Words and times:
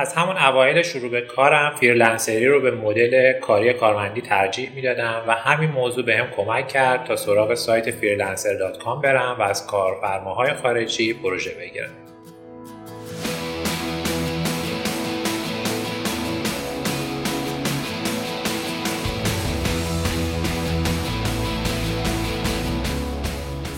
از 0.00 0.14
همون 0.14 0.36
اوایل 0.36 0.82
شروع 0.82 1.10
به 1.10 1.20
کارم 1.20 1.70
فریلنسری 1.76 2.46
رو 2.46 2.60
به 2.60 2.70
مدل 2.70 3.32
کاری 3.32 3.72
کارمندی 3.72 4.20
ترجیح 4.20 4.70
می‌دادم 4.74 5.24
و 5.28 5.32
همین 5.32 5.70
موضوع 5.70 6.04
به 6.04 6.16
هم 6.16 6.26
کمک 6.36 6.68
کرد 6.68 7.04
تا 7.04 7.16
سراغ 7.16 7.54
سایت 7.54 7.90
freelancer.com 7.90 9.02
برم 9.02 9.36
و 9.38 9.42
از 9.42 9.66
کارفرماهای 9.66 10.54
خارجی 10.54 11.14
پروژه 11.14 11.50
بگیرم. 11.50 11.90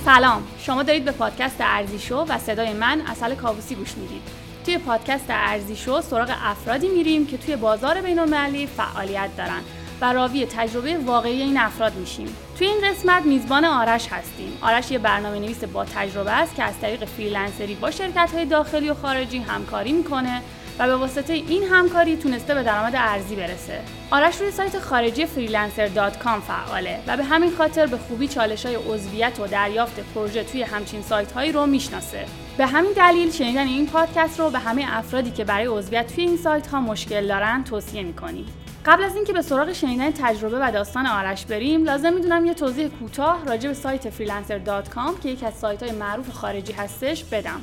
سلام 0.04 0.42
شما 0.58 0.82
دارید 0.82 1.04
به 1.04 1.12
پادکست 1.12 1.56
ارزی 1.60 1.98
شو 1.98 2.24
و 2.28 2.38
صدای 2.38 2.72
من 2.72 3.02
اصل 3.08 3.34
کاووسی 3.34 3.74
گوش 3.74 3.94
می‌دید. 3.96 4.49
توی 4.64 4.78
پادکست 4.78 5.26
ارزی 5.28 5.76
شو 5.76 6.00
سراغ 6.00 6.30
افرادی 6.42 6.88
میریم 6.88 7.26
که 7.26 7.38
توی 7.38 7.56
بازار 7.56 8.00
بین 8.00 8.18
المللی 8.18 8.66
فعالیت 8.66 9.36
دارن 9.36 9.60
و 10.00 10.12
راوی 10.12 10.46
تجربه 10.46 10.98
واقعی 10.98 11.42
این 11.42 11.58
افراد 11.58 11.94
میشیم. 11.94 12.36
توی 12.58 12.66
این 12.66 12.90
قسمت 12.90 13.22
میزبان 13.22 13.64
آرش 13.64 14.08
هستیم. 14.08 14.58
آرش 14.62 14.90
یه 14.90 14.98
برنامه 14.98 15.38
نویس 15.38 15.64
با 15.64 15.84
تجربه 15.84 16.30
است 16.30 16.56
که 16.56 16.62
از 16.62 16.74
طریق 16.80 17.04
freelancer 17.04 17.68
ی 17.68 17.74
با 17.74 17.90
شرکت 17.90 18.30
های 18.34 18.44
داخلی 18.44 18.90
و 18.90 18.94
خارجی 18.94 19.38
همکاری 19.38 19.92
می‌کنه 19.92 20.42
و 20.80 20.86
به 20.86 20.96
واسطه 20.96 21.32
این 21.32 21.62
همکاری 21.62 22.16
تونسته 22.16 22.54
به 22.54 22.62
درآمد 22.62 22.92
ارزی 22.96 23.36
برسه. 23.36 23.80
آرش 24.10 24.40
روی 24.40 24.50
سایت 24.50 24.78
خارجی 24.78 25.26
freelancer.com 25.26 26.40
فعاله 26.46 26.98
و 27.06 27.16
به 27.16 27.24
همین 27.24 27.50
خاطر 27.50 27.86
به 27.86 27.96
خوبی 27.96 28.28
چالش 28.28 28.66
های 28.66 28.74
عضویت 28.74 29.40
و 29.40 29.46
دریافت 29.46 30.00
پروژه 30.14 30.44
توی 30.44 30.62
همچین 30.62 31.02
سایت 31.02 31.32
هایی 31.32 31.52
رو 31.52 31.66
می‌شناسه. 31.66 32.24
به 32.58 32.66
همین 32.66 32.92
دلیل 32.92 33.30
شنیدن 33.30 33.66
این 33.66 33.86
پادکست 33.86 34.40
رو 34.40 34.50
به 34.50 34.58
همه 34.58 34.86
افرادی 34.88 35.30
که 35.30 35.44
برای 35.44 35.66
عضویت 35.66 36.14
توی 36.14 36.24
این 36.24 36.36
سایت 36.36 36.66
ها 36.66 36.80
مشکل 36.80 37.26
دارن 37.28 37.64
توصیه 37.64 38.02
می‌کنیم. 38.02 38.46
قبل 38.86 39.04
از 39.04 39.16
اینکه 39.16 39.32
به 39.32 39.42
سراغ 39.42 39.72
شنیدن 39.72 40.10
تجربه 40.10 40.58
و 40.58 40.70
داستان 40.70 41.06
آرش 41.06 41.46
بریم 41.46 41.84
لازم 41.84 42.12
می‌دونم 42.12 42.46
یه 42.46 42.54
توضیح 42.54 42.88
کوتاه 42.88 43.44
راجع 43.46 43.68
به 43.68 43.74
سایت 43.74 44.10
freelancer.com 44.10 45.22
که 45.22 45.28
یکی 45.28 45.46
از 45.46 45.54
سایت 45.54 45.82
های 45.82 45.92
معروف 45.92 46.30
خارجی 46.30 46.72
هستش 46.72 47.24
بدم 47.24 47.60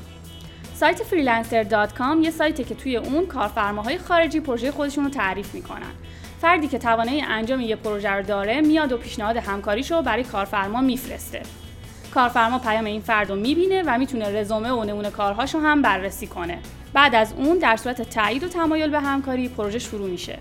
سایت 0.80 1.02
freelancer.com 1.02 2.24
یه 2.24 2.32
سایته 2.32 2.64
که 2.64 2.76
توی 2.76 2.98
اون 2.98 3.26
کارفرماهای 3.26 3.98
خارجی 3.98 4.40
پروژه 4.40 4.72
خودشون 4.72 5.04
رو 5.04 5.10
تعریف 5.10 5.56
می‌کنن. 5.56 5.92
فردی 6.42 6.68
که 6.68 6.78
توانایی 6.78 7.22
انجام 7.22 7.62
یه 7.62 7.76
پروژه 7.76 8.10
رو 8.10 8.24
داره 8.24 8.62
میاد 8.62 8.92
و 8.92 8.98
پیشنهاد 8.98 9.38
همکاریشو 9.38 10.02
برای 10.02 10.24
کارفرما 10.24 10.82
میفرسته. 10.82 11.42
کارفرما 12.14 12.60
پیام 12.60 12.86
این 12.86 13.02
فرد 13.02 13.30
رو 13.30 13.36
می‌بینه 13.36 13.84
و 13.88 13.98
می‌تونه 13.98 14.42
رزومه 14.42 14.72
و 14.72 14.84
نمونه 14.84 15.10
کارهاشو 15.10 15.60
هم 15.60 15.82
بررسی 15.82 16.28
کنه. 16.28 16.60
بعد 16.94 17.16
از 17.16 17.34
اون 17.38 17.58
در 17.58 17.76
صورت 17.76 18.02
تایید 18.02 18.44
و 18.44 18.48
تمایل 18.48 18.90
به 18.90 19.00
همکاری 19.00 19.50
پروژه 19.50 19.80
شروع 19.80 20.10
میشه. 20.10 20.40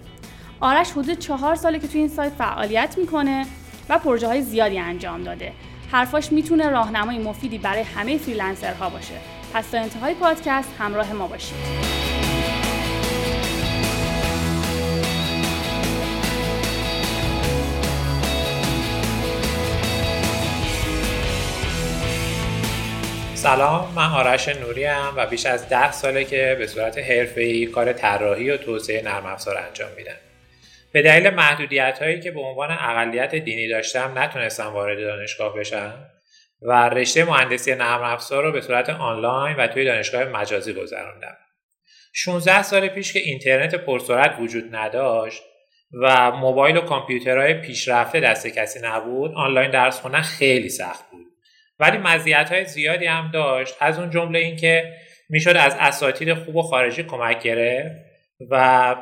آرش 0.61 0.91
حدود 0.91 1.19
چهار 1.19 1.55
ساله 1.55 1.79
که 1.79 1.89
توی 1.89 2.01
این 2.01 2.09
سایت 2.09 2.33
فعالیت 2.33 2.95
می‌کنه 2.99 3.47
و 3.89 3.99
پروژه 3.99 4.27
های 4.27 4.43
زیادی 4.43 4.79
انجام 4.79 5.25
داده. 5.25 5.53
حرفاش 5.93 6.33
می‌تونه 6.33 6.69
راهنمای 6.69 7.19
مفیدی 7.19 7.59
برای 7.59 7.83
همه 7.83 8.19
فریلنسرها 8.19 8.91
باشه. 8.91 9.15
پس 9.57 9.71
تا 9.71 9.79
انتهای 9.79 10.15
پادکست 10.15 10.75
همراه 10.79 11.13
ما 11.13 11.29
باشید 11.29 11.57
سلام 23.35 23.93
من 23.95 24.11
آرش 24.11 24.49
نوری 24.49 24.87
و 25.17 25.27
بیش 25.27 25.47
از 25.47 25.69
ده 25.69 25.93
ساله 25.93 26.25
که 26.25 26.57
به 26.59 26.67
صورت 26.67 26.99
حرفه‌ای 26.99 27.67
کار 27.67 27.93
طراحی 27.93 28.51
و 28.51 28.57
توسعه 28.57 29.03
نرم 29.05 29.27
افزار 29.27 29.59
انجام 29.59 29.89
میدم. 29.97 30.17
به 30.93 31.03
دلیل 31.03 31.31
محدودیت 31.31 31.99
هایی 32.03 32.21
که 32.21 32.31
به 32.31 32.41
عنوان 32.41 32.71
اقلیت 32.71 33.35
دینی 33.35 33.69
داشتم 33.69 34.19
نتونستم 34.19 34.67
وارد 34.67 35.01
دانشگاه 35.01 35.55
بشم 35.55 36.16
و 36.63 36.89
رشته 36.89 37.25
مهندسی 37.25 37.75
نرم 37.75 38.03
افزار 38.03 38.45
رو 38.45 38.53
به 38.53 38.61
صورت 38.61 38.91
آنلاین 38.91 39.57
و 39.57 39.67
توی 39.67 39.85
دانشگاه 39.85 40.25
مجازی 40.25 40.73
گذراندم 40.73 41.37
16 42.13 42.63
سال 42.63 42.89
پیش 42.89 43.13
که 43.13 43.19
اینترنت 43.19 43.75
پرسرعت 43.75 44.37
وجود 44.41 44.77
نداشت 44.77 45.43
و 46.03 46.31
موبایل 46.31 46.77
و 46.77 46.81
کامپیوترهای 46.81 47.55
پیشرفته 47.55 48.21
دست 48.21 48.47
کسی 48.47 48.81
نبود 48.83 49.33
آنلاین 49.35 49.71
درس 49.71 50.01
خوندن 50.01 50.21
خیلی 50.21 50.69
سخت 50.69 51.11
بود. 51.11 51.27
ولی 51.81 51.99
مزیت 51.99 52.53
های 52.53 52.65
زیادی 52.65 53.07
هم 53.07 53.31
داشت. 53.31 53.75
از 53.81 53.99
اون 53.99 54.11
جمله 54.11 54.39
اینکه 54.39 54.95
می‌شد 55.29 55.57
از 55.57 55.77
اساتید 55.79 56.35
خوب 56.35 56.57
و 56.57 56.63
خارجی 56.63 57.03
کمک 57.03 57.43
گرفت 57.43 57.95
و 58.51 58.97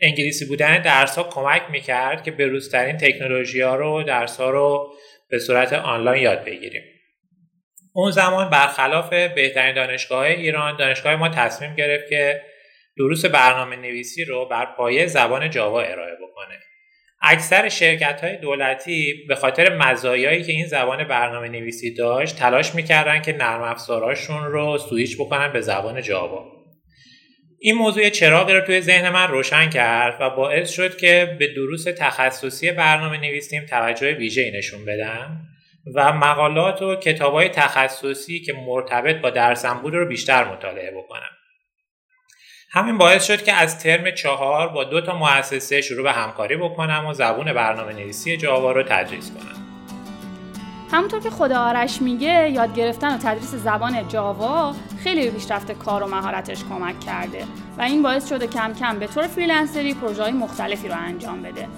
انگلیسی 0.00 0.44
بودن 0.44 0.82
درس 0.82 1.18
ها 1.18 1.24
کمک 1.24 1.62
می‌کرد 1.70 2.22
که 2.22 2.30
به 2.30 2.46
روزترین 2.46 2.96
تکنولوژی 2.96 3.60
ها 3.60 3.76
رو 3.76 4.02
درس 4.02 4.36
ها 4.36 4.50
رو 4.50 4.94
به 5.28 5.38
صورت 5.38 5.72
آنلاین 5.72 6.22
یاد 6.22 6.44
بگیریم. 6.44 6.82
اون 7.94 8.10
زمان 8.10 8.50
برخلاف 8.50 9.12
بهترین 9.12 9.74
دانشگاه 9.74 10.22
ایران 10.22 10.76
دانشگاه 10.76 11.16
ما 11.16 11.28
تصمیم 11.28 11.74
گرفت 11.74 12.08
که 12.08 12.42
دروس 12.98 13.24
برنامه 13.24 13.76
نویسی 13.76 14.24
رو 14.24 14.48
بر 14.48 14.66
پایه 14.76 15.06
زبان 15.06 15.50
جاوا 15.50 15.80
ارائه 15.80 16.14
بکنه. 16.14 16.58
اکثر 17.22 17.68
شرکت 17.68 18.24
های 18.24 18.36
دولتی 18.36 19.24
به 19.28 19.34
خاطر 19.34 19.76
مزایایی 19.76 20.42
که 20.42 20.52
این 20.52 20.66
زبان 20.66 21.04
برنامه 21.04 21.48
نویسی 21.48 21.94
داشت 21.94 22.38
تلاش 22.38 22.74
می‌کردن 22.74 23.22
که 23.22 23.32
نرم 23.32 23.62
افزاراشون 23.62 24.44
رو 24.44 24.78
سویچ 24.78 25.16
بکنن 25.16 25.52
به 25.52 25.60
زبان 25.60 26.02
جاوا. 26.02 26.63
این 27.66 27.74
موضوع 27.74 28.08
چراغی 28.08 28.52
رو 28.52 28.60
توی 28.60 28.80
ذهن 28.80 29.10
من 29.10 29.28
روشن 29.28 29.70
کرد 29.70 30.16
و 30.20 30.30
باعث 30.30 30.70
شد 30.70 30.96
که 30.96 31.36
به 31.38 31.54
دروس 31.54 31.84
تخصصی 31.84 32.72
برنامه 32.72 33.18
نویسیم 33.18 33.66
توجه 33.66 34.12
ویژه 34.12 34.52
نشون 34.54 34.84
بدم 34.84 35.40
و 35.94 36.12
مقالات 36.12 36.82
و 36.82 36.96
کتاب 36.96 37.32
های 37.32 37.48
تخصصی 37.48 38.40
که 38.40 38.52
مرتبط 38.52 39.16
با 39.16 39.30
درسم 39.30 39.80
بود 39.82 39.94
رو 39.94 40.06
بیشتر 40.06 40.44
مطالعه 40.44 40.90
بکنم. 40.90 41.30
همین 42.70 42.98
باعث 42.98 43.26
شد 43.26 43.44
که 43.44 43.52
از 43.52 43.78
ترم 43.78 44.10
چهار 44.10 44.68
با 44.68 44.84
دو 44.84 45.00
تا 45.00 45.18
مؤسسه 45.18 45.80
شروع 45.80 46.02
به 46.02 46.12
همکاری 46.12 46.56
بکنم 46.56 47.06
و 47.06 47.12
زبون 47.12 47.52
برنامه 47.52 47.92
نویسی 47.92 48.36
جاوا 48.36 48.72
رو 48.72 48.82
تدریس 48.82 49.30
کنم. 49.30 49.63
همونطور 50.92 51.20
که 51.20 51.30
خود 51.30 51.52
آرش 51.52 52.02
میگه 52.02 52.50
یاد 52.50 52.74
گرفتن 52.74 53.14
و 53.14 53.18
تدریس 53.18 53.54
زبان 53.54 54.08
جاوا 54.08 54.74
خیلی 54.98 55.24
به 55.24 55.30
پیشرفت 55.30 55.72
کار 55.72 56.02
و 56.02 56.06
مهارتش 56.06 56.64
کمک 56.64 57.00
کرده 57.00 57.44
و 57.78 57.82
این 57.82 58.02
باعث 58.02 58.28
شده 58.28 58.46
کم 58.46 58.74
کم 58.74 58.98
به 58.98 59.06
طور 59.06 59.26
فریلنسری 59.26 59.94
پروژه 59.94 60.30
مختلفی 60.30 60.88
رو 60.88 60.94
انجام 60.98 61.42
بده. 61.42 61.68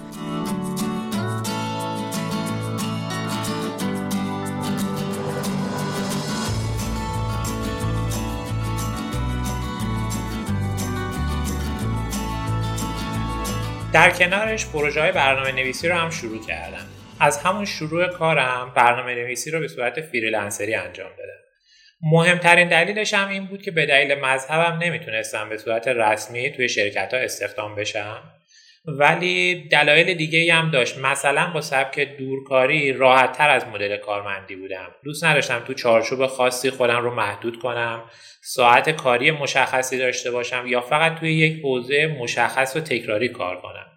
در 13.93 14.11
کنارش 14.11 14.65
پروژه 14.65 15.01
های 15.01 15.11
برنامه 15.11 15.51
نویسی 15.51 15.87
رو 15.87 15.95
هم 15.95 16.09
شروع 16.09 16.39
کردم. 16.39 16.96
از 17.19 17.37
همون 17.37 17.65
شروع 17.65 18.07
کارم 18.07 18.71
برنامه 18.75 19.15
نویسی 19.15 19.51
رو 19.51 19.59
به 19.59 19.67
صورت 19.67 20.01
فریلنسری 20.01 20.75
انجام 20.75 21.09
دادم. 21.09 21.39
مهمترین 22.01 22.67
دلیلش 22.67 23.13
هم 23.13 23.29
این 23.29 23.45
بود 23.45 23.61
که 23.61 23.71
به 23.71 23.85
دلیل 23.85 24.15
مذهبم 24.15 24.79
نمی‌تونستم 24.83 25.49
به 25.49 25.57
صورت 25.57 25.87
رسمی 25.87 26.51
توی 26.51 26.69
شرکت 26.69 27.13
ها 27.13 27.19
استخدام 27.19 27.75
بشم. 27.75 28.23
ولی 28.85 29.67
دلایل 29.71 30.13
دیگه 30.13 30.53
هم 30.53 30.71
داشت. 30.71 30.97
مثلا 30.97 31.51
با 31.53 31.61
سبک 31.61 31.99
دورکاری 31.99 32.93
راحت 32.93 33.31
تر 33.31 33.49
از 33.49 33.67
مدل 33.67 33.97
کارمندی 33.97 34.55
بودم. 34.55 34.87
دوست 35.03 35.23
نداشتم 35.23 35.59
تو 35.59 35.73
چارچوب 35.73 36.27
خاصی 36.27 36.69
خودم 36.69 37.01
رو 37.01 37.15
محدود 37.15 37.59
کنم. 37.59 38.03
ساعت 38.41 38.89
کاری 38.89 39.31
مشخصی 39.31 39.97
داشته 39.97 40.31
باشم 40.31 40.63
یا 40.67 40.81
فقط 40.81 41.19
توی 41.19 41.33
یک 41.33 41.61
حوزه 41.63 42.07
مشخص 42.07 42.75
و 42.75 42.79
تکراری 42.79 43.29
کار 43.29 43.61
کنم. 43.61 43.96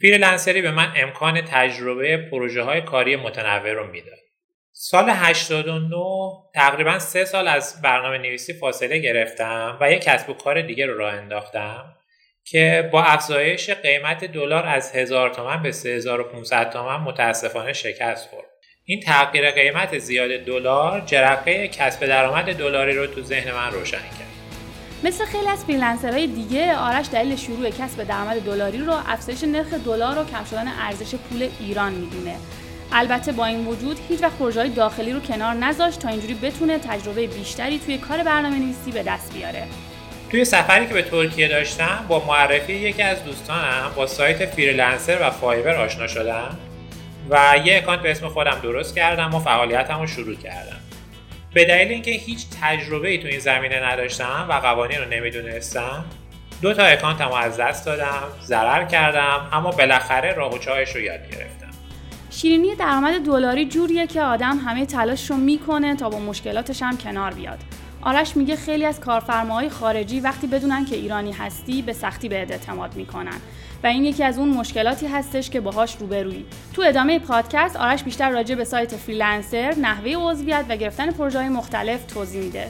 فریلنسری 0.00 0.62
به 0.62 0.70
من 0.70 0.92
امکان 0.96 1.40
تجربه 1.40 2.16
پروژه 2.16 2.62
های 2.62 2.80
کاری 2.80 3.16
متنوع 3.16 3.72
رو 3.72 3.86
می‌داد. 3.86 4.18
سال 4.72 5.10
89 5.10 5.96
تقریبا 6.54 6.98
سه 6.98 7.24
سال 7.24 7.48
از 7.48 7.82
برنامه 7.82 8.18
نویسی 8.18 8.52
فاصله 8.52 8.98
گرفتم 8.98 9.78
و 9.80 9.92
یک 9.92 10.02
کسب 10.02 10.30
و 10.30 10.34
کار 10.34 10.62
دیگه 10.62 10.86
رو 10.86 10.98
راه 10.98 11.14
انداختم 11.14 11.94
که 12.44 12.88
با 12.92 13.02
افزایش 13.02 13.70
قیمت 13.70 14.24
دلار 14.24 14.66
از 14.66 14.94
1000 14.94 15.30
تومن 15.30 15.62
به 15.62 15.72
3500 15.72 16.70
تومن 16.70 16.96
متاسفانه 16.96 17.72
شکست 17.72 18.28
خورد. 18.28 18.46
این 18.84 19.00
تغییر 19.00 19.50
قیمت 19.50 19.98
زیاد 19.98 20.30
دلار 20.30 21.00
جرقه 21.00 21.68
کسب 21.68 22.06
درآمد 22.06 22.52
دلاری 22.52 22.96
رو 22.96 23.06
تو 23.06 23.22
ذهن 23.22 23.52
من 23.52 23.72
روشن 23.72 23.98
کرد. 23.98 24.29
مثل 25.04 25.24
خیلی 25.24 25.48
از 25.48 25.64
freelancer 25.64 26.16
های 26.16 26.26
دیگه 26.26 26.76
آرش 26.76 27.06
دلیل 27.12 27.36
شروع 27.36 27.70
کسب 27.70 28.04
درآمد 28.04 28.40
دلاری 28.40 28.78
رو 28.78 28.92
افزایش 29.08 29.44
نرخ 29.44 29.74
دلار 29.74 30.18
و 30.18 30.24
کم 30.24 30.44
شدن 30.50 30.68
ارزش 30.68 31.14
پول 31.14 31.48
ایران 31.60 31.92
می‌دونه. 31.92 32.36
البته 32.92 33.32
با 33.32 33.46
این 33.46 33.66
وجود 33.66 33.98
هیچ 34.08 34.22
وقت 34.22 34.32
پروژه‌های 34.32 34.70
داخلی 34.70 35.12
رو 35.12 35.20
کنار 35.20 35.54
نذاشت 35.54 35.98
تا 35.98 36.08
اینجوری 36.08 36.34
بتونه 36.34 36.78
تجربه 36.78 37.26
بیشتری 37.26 37.78
توی 37.78 37.98
کار 37.98 38.22
برنامه 38.22 38.58
نویسی 38.58 38.90
به 38.90 39.02
دست 39.02 39.32
بیاره. 39.32 39.64
توی 40.30 40.44
سفری 40.44 40.86
که 40.86 40.94
به 40.94 41.02
ترکیه 41.02 41.48
داشتم 41.48 42.04
با 42.08 42.24
معرفی 42.28 42.72
یکی 42.72 43.02
از 43.02 43.24
دوستانم 43.24 43.92
با 43.96 44.06
سایت 44.06 44.46
Freelancer 44.46 45.18
و 45.22 45.30
Fiverr 45.30 45.76
آشنا 45.76 46.06
شدم 46.06 46.58
و 47.30 47.56
یه 47.64 47.76
account 47.76 48.00
به 48.00 48.10
اسم 48.10 48.28
خودم 48.28 48.58
درست 48.62 48.94
کردم 48.94 49.34
و 49.34 49.38
فعالیتم 49.38 50.00
رو 50.00 50.06
شروع 50.06 50.34
کردم. 50.34 50.76
به 51.54 51.64
دلیل 51.64 51.88
اینکه 51.88 52.10
هیچ 52.10 52.46
تجربه 52.62 53.08
ای 53.08 53.18
تو 53.18 53.28
این 53.28 53.38
زمینه 53.38 53.92
نداشتم 53.92 54.46
و 54.48 54.52
قوانین 54.52 54.98
رو 54.98 55.08
نمی‌دونستم 55.08 56.04
دو 56.62 56.74
تا 56.74 56.82
اکانتم 56.82 57.32
از 57.32 57.56
دست 57.56 57.86
دادم 57.86 58.22
ضرر 58.42 58.84
کردم 58.84 59.48
اما 59.52 59.70
بالاخره 59.70 60.32
راه 60.32 60.54
و 60.54 60.58
چاهش 60.58 60.94
رو 60.94 61.00
یاد 61.00 61.20
گرفتم. 61.20 61.70
شیرینی 62.30 62.74
درآمد 62.74 63.24
دلاری 63.24 63.66
جوریه 63.66 64.06
که 64.06 64.22
آدم 64.22 64.58
همه 64.58 64.86
تلاش 64.86 65.30
رو 65.30 65.36
می‌کنه 65.36 65.96
تا 65.96 66.10
با 66.10 66.18
مشکلاتش 66.18 66.82
هم 66.82 66.98
کنار 66.98 67.34
بیاد. 67.34 67.58
آرش 68.02 68.36
میگه 68.36 68.56
خیلی 68.56 68.84
از 68.84 69.00
کارفرماهای 69.00 69.68
خارجی 69.68 70.20
وقتی 70.20 70.46
بدونن 70.46 70.84
که 70.84 70.96
ایرانی 70.96 71.32
هستی 71.32 71.82
به 71.82 71.92
سختی 71.92 72.28
به 72.28 72.36
اعتماد 72.36 72.96
می‌کنن. 72.96 73.40
و 73.84 73.86
این 73.86 74.04
یکی 74.04 74.24
از 74.24 74.38
اون 74.38 74.48
مشکلاتی 74.48 75.06
هستش 75.06 75.50
که 75.50 75.60
باهاش 75.60 75.96
روبرویی. 76.00 76.44
تو 76.72 76.82
ادامه 76.82 77.18
پادکست 77.18 77.76
آرش 77.76 78.02
بیشتر 78.02 78.30
راجع 78.30 78.54
به 78.54 78.64
سایت 78.64 78.96
Freelancer 78.96 79.74
نحوه 79.74 80.14
عضویت 80.16 80.64
و 80.68 80.76
گرفتن 80.76 81.10
پروژه 81.10 81.48
مختلف 81.48 82.04
توضیح 82.04 82.42
میده. 82.42 82.68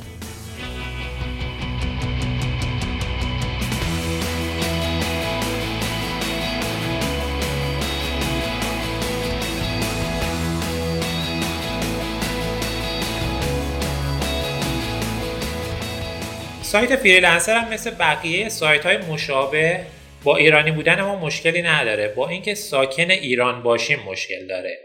سایت 16.62 16.96
Freelancer 16.96 17.56
هم 17.56 17.72
مثل 17.72 17.90
بقیه 17.90 18.48
سایت 18.48 18.86
های 18.86 18.96
مشابه 18.96 19.80
با 20.24 20.36
ایرانی 20.36 20.70
بودن 20.70 21.00
ما 21.00 21.16
مشکلی 21.16 21.62
نداره. 21.62 22.08
با 22.08 22.28
اینکه 22.28 22.54
ساکن 22.54 23.10
ایران 23.10 23.62
باشیم 23.62 24.00
مشکل 24.00 24.46
داره. 24.46 24.78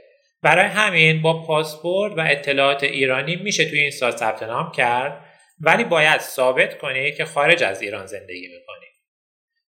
برای 0.43 0.65
همین 0.65 1.21
با 1.21 1.43
پاسپورت 1.43 2.17
و 2.17 2.21
اطلاعات 2.29 2.83
ایرانی 2.83 3.35
میشه 3.35 3.65
توی 3.65 3.79
این 3.79 3.91
سایت 3.91 4.17
ثبت 4.17 4.43
نام 4.43 4.71
کرد 4.71 5.25
ولی 5.59 5.83
باید 5.83 6.21
ثابت 6.21 6.77
کنی 6.77 7.11
که 7.11 7.25
خارج 7.25 7.63
از 7.63 7.81
ایران 7.81 8.05
زندگی 8.05 8.47
می‌کنی 8.47 8.85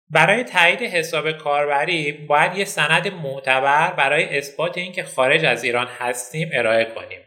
برای 0.10 0.44
تایید 0.44 0.81
حساب 0.81 1.31
کاربری 1.31 2.12
باید 2.12 2.57
یه 2.57 2.65
سند 2.65 3.07
معتبر 3.07 3.94
برای 3.94 4.38
اثبات 4.38 4.77
اینکه 4.77 5.04
خارج 5.04 5.45
از 5.45 5.63
ایران 5.63 5.88
هستیم 5.88 6.50
ارائه 6.54 6.86
کنیم. 6.86 7.19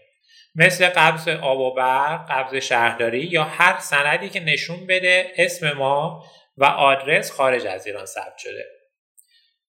مثل 0.54 0.86
قبض 0.86 1.28
آب 1.28 1.60
و 1.60 1.74
برق، 1.74 2.30
قبض 2.30 2.54
شهرداری 2.54 3.22
یا 3.22 3.44
هر 3.44 3.78
سندی 3.78 4.28
که 4.28 4.40
نشون 4.40 4.86
بده 4.86 5.32
اسم 5.36 5.72
ما 5.72 6.24
و 6.56 6.64
آدرس 6.64 7.32
خارج 7.32 7.66
از 7.66 7.86
ایران 7.86 8.06
ثبت 8.06 8.38
شده. 8.38 8.64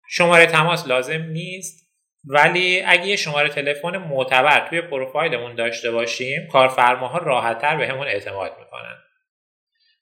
شماره 0.09 0.47
تماس 0.47 0.87
لازم 0.87 1.23
نیست 1.23 1.85
ولی 2.25 2.83
اگه 2.87 3.07
یه 3.07 3.17
شماره 3.17 3.49
تلفن 3.49 3.97
معتبر 3.97 4.69
توی 4.69 4.81
پروفایلمون 4.81 5.55
داشته 5.55 5.91
باشیم 5.91 6.49
کارفرماها 6.53 7.19
راحتتر 7.19 7.77
به 7.77 7.89
همون 7.89 8.07
اعتماد 8.07 8.57
می‌کنن. 8.59 8.97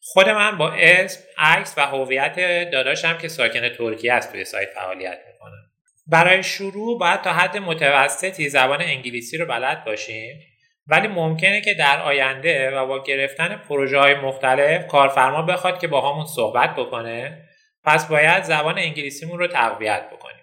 خود 0.01 0.29
من 0.29 0.59
با 0.59 0.73
اسم، 0.73 1.21
عکس 1.39 1.75
و 1.77 1.87
هویت 1.87 2.37
داداشم 2.71 3.19
که 3.19 3.29
ساکن 3.29 3.69
ترکیه 3.69 4.13
است 4.13 4.33
توی 4.33 4.45
سایت 4.45 4.69
فعالیت 4.71 5.19
می‌کنم. 5.33 5.71
برای 6.07 6.43
شروع 6.43 6.99
باید 6.99 7.23
تا 7.23 7.33
حد 7.33 7.57
متوسطی 7.57 8.49
زبان 8.49 8.81
انگلیسی 8.81 9.37
رو 9.37 9.47
بلد 9.47 9.85
باشیم 9.85 10.52
ولی 10.87 11.09
ممکنه 11.09 11.61
که 11.61 11.75
در 11.75 12.01
آینده 12.01 12.71
و 12.71 12.87
با 12.87 13.03
گرفتن 13.03 13.57
پروژه 13.69 13.99
های 13.99 14.15
مختلف 14.15 14.87
کارفرما 14.87 15.43
بخواد 15.43 15.81
که 15.81 15.89
با 15.89 16.13
همون 16.13 16.27
صحبت 16.27 16.77
بکنه 16.77 17.49
پس 17.85 18.09
باید 18.09 18.43
زبان 18.43 18.79
انگلیسیمون 18.79 19.39
رو 19.39 19.47
تقویت 19.47 20.11
بکنیم. 20.11 20.43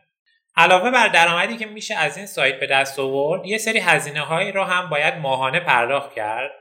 علاوه 0.55 0.91
بر 0.91 1.07
درآمدی 1.07 1.57
که 1.57 1.65
میشه 1.65 1.95
از 1.95 2.17
این 2.17 2.25
سایت 2.25 2.59
به 2.59 2.67
دست 2.67 2.99
آورد 2.99 3.45
یه 3.45 3.57
سری 3.57 3.79
هزینه 3.79 4.21
هایی 4.21 4.51
رو 4.51 4.63
هم 4.63 4.89
باید 4.89 5.13
ماهانه 5.13 5.59
پرداخت 5.59 6.13
کرد. 6.13 6.51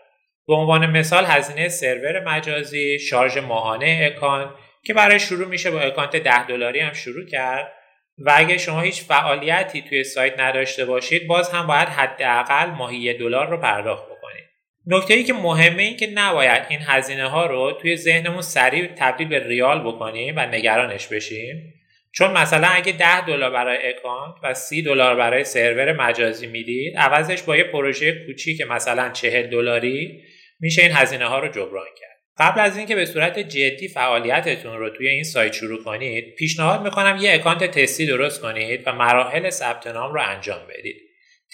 به 0.46 0.54
عنوان 0.54 0.90
مثال 0.90 1.24
هزینه 1.24 1.68
سرور 1.68 2.24
مجازی 2.24 2.98
شارژ 2.98 3.38
ماهانه 3.38 4.10
account 4.12 4.48
که 4.84 4.94
برای 4.94 5.20
شروع 5.20 5.48
میشه 5.48 5.70
با 5.70 5.80
account 5.80 6.16
10 6.16 6.46
دلاری 6.46 6.80
هم 6.80 6.92
شروع 6.92 7.26
کرد. 7.26 7.72
و 8.18 8.32
اگه 8.36 8.58
شما 8.58 8.80
هیچ 8.80 9.02
فعالیتی 9.02 9.82
توی 9.82 10.04
سایت 10.04 10.40
نداشته 10.40 10.84
باشید 10.84 11.26
باز 11.26 11.50
هم 11.50 11.66
باید 11.66 11.88
حداقل 11.88 12.70
ماهی 12.70 13.14
دلار 13.14 13.48
رو 13.48 13.56
پرداخت 13.56 14.04
بکنید. 14.04 14.44
نکته 14.86 15.14
ای 15.14 15.24
که 15.24 15.32
مهمه 15.32 15.82
این 15.82 15.96
که 15.96 16.06
نباید 16.14 16.62
این 16.68 16.80
هزینه 16.82 17.28
ها 17.28 17.46
رو 17.46 17.78
توی 17.82 17.96
ذهنمون 17.96 18.40
سریع 18.40 18.86
تبدیل 18.96 19.28
به 19.28 19.48
ریال 19.48 19.80
بکنیم 19.80 20.34
و 20.36 20.40
نگرانش 20.40 21.06
بشیم. 21.06 21.74
چون 22.12 22.32
مثلا 22.32 22.68
اگه 22.68 22.92
10 22.92 23.26
دلار 23.26 23.50
برای 23.50 23.88
اکانت 23.88 24.34
و 24.42 24.54
30 24.54 24.82
دلار 24.82 25.16
برای 25.16 25.44
سرور 25.44 25.92
مجازی 25.92 26.46
می‌دید 26.46 26.96
عوضش 26.96 27.42
با 27.42 27.56
یه 27.56 27.64
پروژه 27.64 28.26
کوچیک 28.26 28.60
مثلا 28.60 29.10
40 29.10 29.46
دلاری 29.46 30.22
میشه 30.60 30.82
این 30.82 30.92
هزینه 30.92 31.26
ها 31.26 31.38
رو 31.38 31.48
جبران 31.48 31.86
کرد. 32.00 32.17
قبل 32.38 32.60
از 32.60 32.76
اینکه 32.76 32.94
به 32.94 33.06
صورت 33.06 33.38
جدی 33.38 33.88
فعالیتتون 33.88 34.78
رو 34.78 34.90
توی 34.90 35.08
این 35.08 35.24
سایت 35.24 35.52
شروع 35.52 35.84
کنید 35.84 36.34
پیشنهاد 36.34 36.82
می‌کنم 36.82 37.18
یه 37.20 37.34
اکانت 37.34 37.64
تستی 37.64 38.06
درست 38.06 38.40
کنید 38.40 38.82
و 38.86 38.92
مراحل 38.92 39.50
ثبت 39.50 39.86
نام 39.86 40.14
رو 40.14 40.22
انجام 40.22 40.60
بدید. 40.68 40.96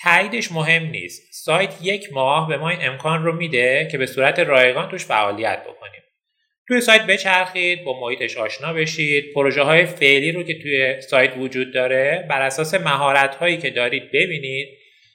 تاییدش 0.02 0.52
مهم 0.52 0.82
نیست. 0.82 1.22
سایت 1.32 1.75
یک 1.82 2.12
ماه 2.12 2.48
به 2.48 2.56
ما 2.56 2.69
این 2.69 2.78
امکان 2.82 3.25
رو 3.25 3.36
میده 3.36 3.88
که 3.90 3.98
به 3.98 4.06
صورت 4.06 4.38
رایگان 4.38 4.88
توش 4.88 5.04
فعالیت 5.04 5.62
بکنیم. 5.64 6.02
توی 6.69 6.81
سایت 6.81 7.06
بچرخید 7.06 7.84
با 7.84 8.00
محیطش 8.00 8.37
آشنا 8.37 8.72
بشید. 8.72 9.25
پروژه 9.34 9.62
های 9.62 9.87
فعلی 9.87 10.32
رو 10.32 10.42
که 10.42 10.58
توی 10.62 11.00
سایت 11.00 11.34
وجود 11.37 11.75
داره 11.75 12.26
بر 12.30 12.42
اساس 12.42 12.75
مهارت 12.75 13.34
هایی 13.34 13.56
که 13.56 13.70
دارید 13.70 14.12
ببینید 14.12 14.69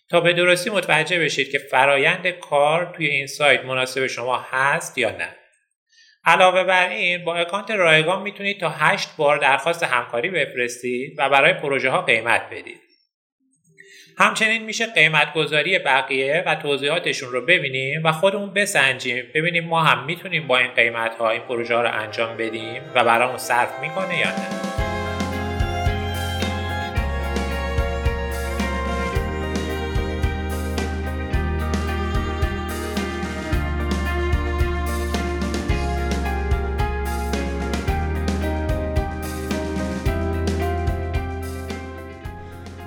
تا 0.09 0.21
به 0.21 0.33
درستی 0.33 0.69
متوجه 0.69 1.19
بشید 1.19 1.51
که 1.51 1.57
فرایند 1.57 2.27
کار 2.27 2.93
توی 2.97 3.07
این 3.07 3.27
سایت 3.27 3.65
مناسب 3.65 4.07
شما 4.07 4.45
هست 4.49 4.97
یا 4.97 5.11
نه. 5.11 5.38
علاوه 6.25 6.63
بر 6.63 6.89
این 6.89 7.23
با 7.23 7.35
اکانت 7.35 7.71
رایگان 7.71 8.21
می‌تونید 8.21 8.59
تا 8.59 8.69
8 8.69 9.09
بار 9.17 9.37
درخواست 9.37 9.83
همکاری 9.83 10.29
بفرستید 10.29 11.15
و 11.17 11.29
برای 11.29 11.53
پروژه 11.53 11.89
ها 11.89 12.01
قیمت 12.01 12.41
بدید. 12.51 12.79
همچنین 14.17 14.63
میشه 14.63 14.85
قیمت 14.85 15.33
گذاری 15.33 15.79
بقیه 15.79 16.43
و 16.45 16.55
توضیحاتشون 16.55 17.31
رو 17.31 17.41
ببینیم 17.45 18.03
و 18.03 18.11
خودمون 18.11 18.53
بسنجیم 18.53 19.25
ببینیم 19.35 19.65
ما 19.65 19.83
هم 19.83 20.05
می‌تونیم 20.05 20.47
با 20.47 20.57
این 20.57 20.71
قیمت 20.71 21.15
ها 21.15 21.29
این 21.29 21.41
پروژه 21.41 21.75
ها 21.75 21.81
رو 21.81 21.91
انجام 21.91 22.37
بدیم 22.37 22.81
و 22.95 23.03
برامون 23.03 23.37
صرف 23.37 23.79
می‌کنه 23.79 24.19
یا 24.19 24.29
نه. 24.29 24.68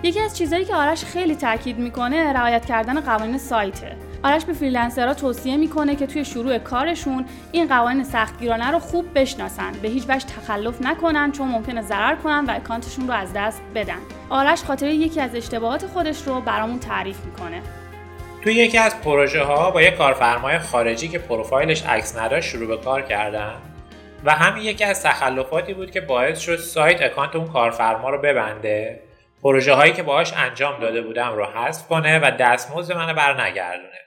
یکی 0.04 0.20
از 0.20 0.38
چیزهایی 0.38 0.64
که 0.64 0.74
آرش 0.74 1.04
خیلی 1.04 1.36
تاکید 1.36 1.78
می‌کنه 1.78 2.32
رعایت 2.32 2.64
کردن 2.64 3.00
قوانین 3.00 3.38
سایته. 3.38 3.96
آرش 4.24 4.44
به 4.44 4.52
فریلنسرها 4.52 5.14
توصیه 5.14 5.56
می‌کنه 5.56 5.96
که 5.96 6.06
توی 6.06 6.24
شروع 6.24 6.58
کارشون 6.58 7.24
این 7.52 7.68
قوانین 7.68 8.04
سختگیرانه 8.04 8.70
رو 8.70 8.78
خوب 8.78 9.06
بشناسن 9.14 9.72
به 9.82 9.88
هیچ 9.88 10.04
وجه 10.08 10.26
تخلف 10.26 10.82
نکنن 10.82 11.32
چون 11.32 11.48
ممکنه 11.48 11.82
ضرر 11.82 12.14
کنن 12.14 12.44
و 12.48 12.50
اکانتشون 12.50 13.08
رو 13.08 13.14
از 13.14 13.32
دست 13.32 13.62
بدن. 13.74 13.98
آرش 14.30 14.62
خاطره 14.62 14.86
یکی 14.86 15.20
از 15.20 15.34
اشتباهات 15.34 15.86
خودش 15.86 16.22
رو 16.22 16.40
برامون 16.40 16.78
تعریف 16.78 17.24
می‌کنه. 17.24 17.62
توی 18.44 18.54
یکی 18.54 18.78
از 18.78 19.00
پروژه 19.00 19.42
ها 19.42 19.70
با 19.70 19.82
یک 19.82 19.94
کارفرمای 19.94 20.58
خارجی 20.58 21.08
که 21.08 21.18
پروفایلش 21.18 21.86
عکس 21.86 22.18
نداشت 22.18 22.48
شروع 22.48 22.68
به 22.68 22.76
کار 22.76 23.02
کردن 23.02 23.54
و 24.24 24.30
همین 24.30 24.64
یکی 24.64 24.84
از 24.84 25.02
تخلفاتی 25.02 25.74
بود 25.74 25.90
که 25.90 26.00
باعث 26.00 26.38
شد 26.38 26.56
سایت 26.56 27.02
اکانت 27.02 27.36
اون 27.36 27.48
کارفرما 27.48 28.10
رو 28.10 28.18
ببنده. 28.18 29.00
پروژه 29.42 29.72
هایی 29.72 29.92
که 29.92 30.02
باهاش 30.02 30.32
انجام 30.32 30.80
داده 30.80 31.02
بودم 31.02 31.32
رو 31.32 31.44
حذف 31.44 31.88
کنه 31.88 32.18
و 32.18 32.30
دستمزد 32.30 32.92
منو 32.92 33.14
برنگردونه. 33.14 33.98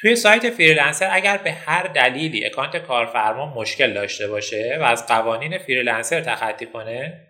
توی 0.00 0.16
سایت 0.16 0.50
فریلنسر 0.50 1.08
اگر 1.12 1.36
به 1.36 1.52
هر 1.52 1.82
دلیلی 1.82 2.46
اکانت 2.46 2.76
کارفرما 2.76 3.54
مشکل 3.54 3.92
داشته 3.92 4.28
باشه 4.28 4.78
و 4.80 4.84
از 4.84 5.06
قوانین 5.06 5.58
فریلنسر 5.58 6.20
تخطی 6.20 6.66
کنه 6.66 7.20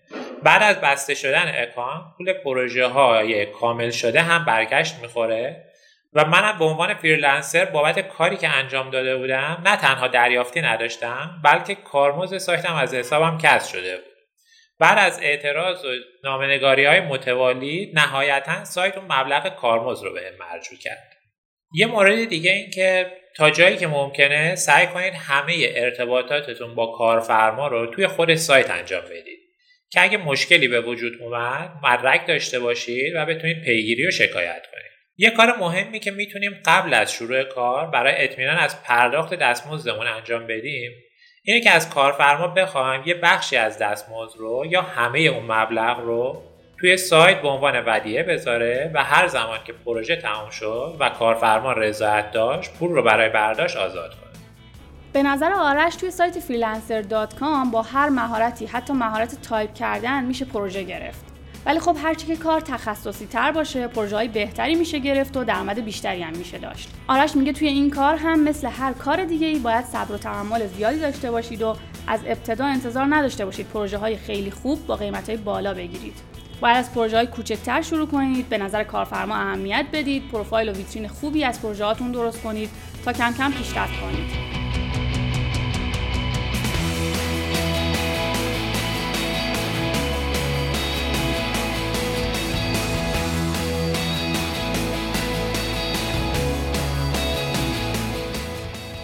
بعد 0.43 0.63
از 0.63 0.81
بسته 0.81 1.15
شدن 1.15 1.53
اکانت 1.55 2.03
پول 2.17 2.33
پروژه 2.33 2.87
های 2.87 3.47
کامل 3.47 3.91
شده 3.91 4.23
هم 4.23 4.45
برگشت 4.45 4.95
می‌خوره 5.03 5.65
و 6.13 6.25
منم 6.25 6.59
به 6.59 6.65
عنوان 6.65 6.95
فریلنسر 6.95 7.65
بابت 7.65 8.01
کاری 8.09 8.37
که 8.37 8.49
انجام 8.49 8.91
داده 8.91 9.17
بودم 9.17 9.63
نه 9.65 9.77
تنها 9.77 10.09
دریافتی 10.09 10.61
نداشتم 10.61 11.41
بلکه 11.45 11.75
کارمزد 11.75 12.39
سایتم 12.39 12.75
از 12.75 12.95
حسابم 12.95 13.39
کسر 13.39 13.73
شده 13.79 13.97
بود. 13.97 14.18
بعد 14.79 14.99
از 14.99 15.21
اعتراض 15.23 15.85
و 15.85 15.89
نامنگاری 16.25 16.85
های 16.85 17.01
متوالی 17.01 17.93
نهایتا 17.95 18.65
سایت 18.65 18.97
اون 18.97 19.13
مبلغ 19.13 19.57
کارمز 19.57 20.03
رو 20.03 20.13
به 20.13 20.33
مرجوع 20.41 20.79
کرد. 20.79 21.13
یه 21.75 21.87
مورد 21.87 22.25
دیگه 22.25 22.53
این 22.53 22.71
که 22.71 23.13
تا 23.37 23.51
جایی 23.51 23.77
که 23.77 23.87
ممکنه 23.87 24.55
سعی 24.55 24.87
کنید 24.87 25.15
همه 25.15 25.55
ارتباطاتتون 25.75 26.75
با 26.75 26.87
کارفرما 26.87 27.69
رو 27.69 27.87
توی 27.87 28.07
خود 28.07 28.35
سایت 28.35 28.71
انجام 28.71 29.05
بدید. 29.05 29.39
که 29.91 30.03
اگه 30.03 30.19
مشکلی 30.19 30.69
به 30.69 30.81
وجود 30.81 31.23
اومد 31.23 31.71
مدرک 31.83 32.27
داشته 32.27 32.59
باشید 32.59 33.13
و 33.17 33.27
بتونید 33.27 33.65
پیگیری 33.65 34.07
و 34.07 34.11
شکایت 34.11 34.67
کنید. 34.73 34.89
یه 35.17 35.31
کار 35.31 35.57
مهمی 35.57 36.01
که 36.01 36.11
می‌تونیم 36.11 36.63
قبل 36.67 36.95
از 36.95 37.13
شروع 37.13 37.43
کار 37.43 37.87
برای 37.87 38.25
اطمینان 38.25 38.57
از 38.57 38.83
پرداخت 38.83 39.35
دستمزدمون 39.35 40.07
انجام 40.07 40.47
بدیم 40.47 40.93
اینه 41.49 41.61
که 41.61 41.71
از 41.71 41.91
کارفرما 41.91 42.49
بخوایم 42.49 43.03
یه 43.07 43.15
بخشی 43.15 43.57
از 43.57 43.79
دستمزد 43.79 44.37
رو 44.39 44.67
یا 44.67 44.83
همه 44.83 45.19
اون 45.19 45.53
مبلغ 45.53 46.01
رو 46.01 46.43
توی 46.81 46.97
سایت 46.97 47.43
به 47.43 47.49
عنوان 47.49 47.83
ودیعه 47.87 48.23
بذاره 48.23 48.91
و 48.95 49.05
هر 49.05 49.27
زمان 49.27 49.59
که 49.65 49.73
پروژه 49.73 50.17
تمام 50.17 50.51
شد 50.51 50.97
و 51.01 51.09
کارفرما 51.09 51.73
رضایت 51.73 52.31
داشت 52.31 52.73
پول 52.73 52.91
رو 52.91 53.03
برای 53.03 53.29
برداشت 53.29 53.77
آزاد 53.77 54.11
کنه. 54.11 54.31
به 55.13 55.23
نظر 55.23 55.53
آرش 55.53 55.97
توی 55.97 56.11
سایت 56.11 56.41
freelancer.com 56.41 57.73
با 57.73 57.83
هر 57.83 58.09
مهارتی 58.09 58.67
حتی 58.67 58.93
مهارت 58.93 59.43
تایپ 59.43 59.75
کردن 59.75 60.25
میشه 60.25 60.45
پروژه 60.45 60.83
گرفت. 60.83 61.28
ولی 61.67 61.81
خب 61.81 61.97
هرچی 62.03 62.27
که 62.27 62.37
کار 62.37 62.61
تخصصی 62.61 63.27
تر 63.27 63.53
باشه 63.53 63.89
پروژه 63.89 64.29
بهتری 64.29 64.75
میشه 64.75 64.99
گرفت 64.99 65.37
و 65.37 65.45
درآمد 65.45 65.85
بیشتری 65.85 66.23
هم 66.23 66.37
میشه 66.37 66.59
داشت. 66.59 66.89
آرش 67.09 67.37
میگه 67.37 67.53
توی 67.53 67.69
این 67.69 67.91
کار 67.91 68.17
هم 68.17 68.41
مثل 68.41 68.69
هر 68.69 68.93
کار 68.93 69.25
دیگه 69.25 69.47
ای 69.47 69.59
باید 69.59 69.85
صبر 69.85 70.15
و 70.15 70.19
تحمل 70.19 70.67
زیادی 70.67 70.99
داشته 70.99 71.31
باشید 71.31 71.63
و 71.63 71.77
از 72.07 72.21
ابتدا 72.27 72.65
انتظار 72.65 73.07
نداشته 73.09 73.45
باشید 73.45 73.67
پروژه 73.67 73.99
های 73.99 74.17
خیلی 74.17 74.51
خوب 74.51 74.87
با 74.87 74.97
قیمت 74.97 75.29
های 75.29 75.39
بالا 75.39 75.75
بگیرید. 75.75 76.15
باید 76.61 76.77
از 76.77 76.93
پروژه 76.93 77.17
های 77.17 77.27
کوچکتر 77.27 77.83
شروع 77.83 78.07
کنید 78.07 78.49
به 78.49 78.59
نظر 78.59 78.85
کارفرما 78.85 79.35
اهمیت 79.35 79.87
بدید 79.93 80.29
پروفایل 80.29 80.69
و 80.69 80.73
ویترین 80.73 81.09
خوبی 81.09 81.45
از 81.45 81.63
پروژه 81.63 81.95
درست 82.13 82.43
کنید 82.43 82.71
تا 83.05 83.13
کم 83.13 83.35
کم 83.39 83.53
پیشرفت 83.53 84.01
کنید. 84.01 84.58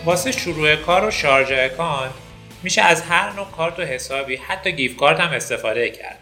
واسه 0.05 0.33
شروع 0.33 0.77
کار 0.77 1.05
و 1.05 1.11
شارژ 1.11 1.53
اکانت 1.53 2.13
میشه 2.63 2.83
از 2.83 3.03
هر 3.03 3.33
نوع 3.33 3.47
کارت 3.51 3.79
و 3.79 3.83
حسابی 3.83 4.37
حتی 4.37 4.73
gift 4.73 4.97
card 4.97 5.21
هم 5.21 5.31
استفاده 5.31 5.91
کرد. 5.91 6.19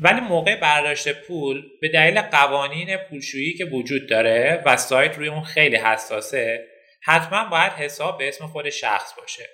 ولی 0.00 0.20
موقع 0.20 0.60
برداشت 0.60 1.12
پول 1.12 1.62
به 1.80 1.88
دلیل 1.88 2.20
قوانین 2.20 2.96
پولشویی 2.96 3.54
که 3.54 3.64
وجود 3.64 4.08
داره 4.08 4.62
و 4.66 4.76
سایت 4.76 5.18
روی 5.18 5.28
اون 5.28 5.44
خیلی 5.44 5.76
حساسه 5.76 6.66
حتما 7.02 7.44
باید 7.44 7.72
حساب 7.72 8.18
به 8.18 8.28
اسم 8.28 8.46
خود 8.46 8.70
شخص 8.70 9.12
باشه. 9.20 9.44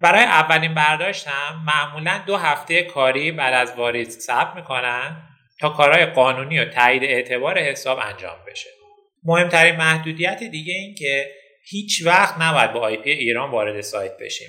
برای 0.00 0.22
اولین 0.22 0.74
برداشت 0.74 1.28
هم 1.28 1.64
معمولا 1.66 2.22
دو 2.26 2.36
هفته 2.36 2.82
کاری 2.82 3.32
بعد 3.32 3.54
از 3.54 3.74
واریز 3.76 4.18
ثبت 4.18 4.56
می‌کنن 4.56 5.16
تا 5.60 5.68
کارهای 5.68 6.06
قانونی 6.06 6.58
و 6.58 6.64
تایید 6.64 7.04
اعتبار 7.04 7.58
حساب 7.58 7.98
انجام 7.98 8.36
بشه. 8.50 8.70
مهمترین 9.24 9.76
محدودیت 9.76 10.38
دیگه 10.42 10.74
این 10.74 10.94
که 10.94 11.30
هیچ 11.70 12.02
وقت 12.06 12.34
نباید 12.40 12.72
با 12.72 12.80
IP 12.80 13.10
ایران 13.10 13.50
وارد 13.50 13.80
سایت 13.80 14.12
بشیم. 14.20 14.48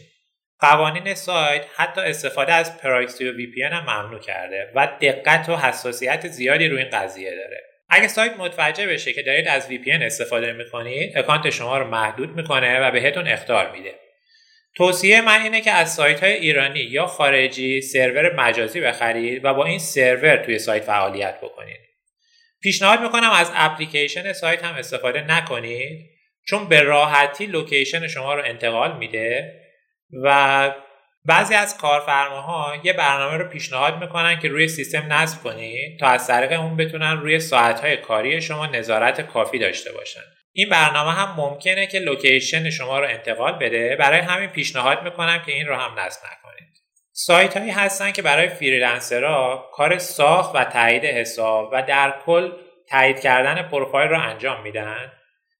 قوانین 0.60 1.14
سایت 1.14 1.66
حتی 1.76 2.02
استفاده 2.02 2.54
از 2.54 2.78
پراکسی 2.78 3.30
و 3.30 3.36
VPN 3.36 3.64
هم 3.64 3.82
ممنوع 3.82 4.20
کرده 4.20 4.72
و 4.76 4.88
دقت 5.02 5.50
و 5.50 5.56
حساسیت 5.56 6.28
زیادی 6.28 6.68
روی 6.68 6.82
این 6.82 6.90
قضیه 6.90 7.36
داره. 7.36 7.62
اگه 7.90 8.08
سایت 8.08 8.34
متوجه 8.38 8.88
بشه 8.88 9.14
که 9.14 9.22
دارید 9.22 9.48
از 9.48 9.68
VPN 9.68 9.92
استفاده 9.92 10.54
می‌کنید 10.54 11.18
اکانت 11.18 11.50
شما 11.50 11.78
رو 11.78 11.88
محدود 11.88 12.36
می‌کنه 12.36 12.80
و 12.80 12.92
بهتون 12.92 13.28
اخطار 13.28 13.72
میده. 13.72 13.94
توصیه 14.76 15.22
من 15.22 15.42
اینه 15.42 15.62
که 15.62 15.72
از 15.72 15.94
سایت 15.94 16.24
های 16.24 16.34
ایرانی 16.34 16.80
یا 16.80 17.06
خارجی 17.06 17.82
سرور 17.82 18.36
مجازی 18.36 18.82
بخرید 18.82 19.46
و 19.46 19.54
با 19.54 19.66
این 19.66 19.80
سرور 19.80 20.38
توی 20.38 20.60
سایت 20.60 20.84
فعالیت 20.84 21.38
بکنید. 21.42 21.80
پیشنهاد 22.62 23.02
می‌کنم 23.02 23.32
از 23.32 23.52
اپلیکیشن 23.56 24.34
سایت 24.34 24.64
هم 24.64 24.76
استفاده 24.76 25.22
نکنید. 25.22 26.19
چون 26.48 26.68
به 26.68 26.82
راحتی 26.82 27.46
location 27.46 28.08
شما 28.08 28.34
رو 28.34 28.44
انتقال 28.46 28.98
میده 28.98 29.54
و 30.24 30.72
بعضی 31.26 31.56
از 31.56 31.78
کارفرماها 31.78 32.76
یه 32.84 32.94
برنامه 32.94 33.38
رو 33.38 33.50
پیشنهاد 33.50 34.04
می‌کنن 34.04 34.40
که 34.40 34.48
روی 34.48 34.68
سیستم 34.68 35.14
نصب 35.14 35.44
کنید 35.44 36.00
تا 36.00 36.08
از 36.08 36.28
طریق 36.28 36.60
اون 36.60 36.78
بتونن 36.78 37.18
روی 37.18 37.40
ساعتهای 37.40 37.98
کاری 37.98 38.42
شما 38.42 38.66
نظارت 38.66 39.22
کافی 39.22 39.60
داشته 39.60 39.92
باشن. 39.92 40.22
این 40.54 40.70
برنامه 40.70 41.12
هم 41.12 41.34
ممکنه 41.38 41.88
که 41.88 42.00
location 42.00 42.70
شما 42.70 43.00
رو 43.00 43.08
انتقال 43.08 43.54
بده. 43.54 43.96
برای 43.96 44.20
همین 44.20 44.50
پیشنهاد 44.50 45.04
می‌کنم 45.04 45.44
که 45.46 45.52
این 45.52 45.68
رو 45.68 45.76
هم 45.76 46.00
نصب 46.00 46.22
نکنید. 46.26 46.70
سایت 47.12 47.58
هایی 47.58 47.72
هستن 47.72 48.12
که 48.12 48.22
برای 48.22 48.50
فریلنسرها 48.50 49.70
کار 49.74 49.98
ساخت 49.98 50.56
و 50.56 50.64
تایید 50.64 51.06
حساب 51.06 51.70
و 51.74 51.84
در 51.84 52.14
کل 52.26 52.52
تایید 52.90 53.20
کردن 53.20 53.62
پروفایل 53.62 54.10
رو 54.10 54.20
انجام 54.22 54.62
میدن. 54.62 55.12